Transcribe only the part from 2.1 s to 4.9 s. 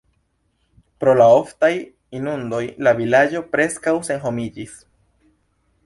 inundoj la vilaĝo preskaŭ senhomiĝis.